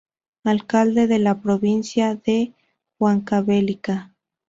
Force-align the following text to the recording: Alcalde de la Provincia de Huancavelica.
Alcalde 0.45 1.05
de 1.05 1.19
la 1.19 1.41
Provincia 1.41 2.15
de 2.15 2.53
Huancavelica. 2.97 4.15